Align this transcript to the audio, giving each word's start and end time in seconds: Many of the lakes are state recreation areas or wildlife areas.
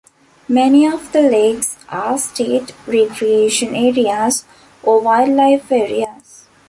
Many 0.49 0.87
of 0.87 1.11
the 1.11 1.21
lakes 1.21 1.77
are 1.89 2.17
state 2.17 2.73
recreation 2.87 3.75
areas 3.75 4.45
or 4.81 4.99
wildlife 4.99 5.71
areas. 5.71 6.47